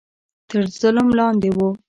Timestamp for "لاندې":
1.17-1.49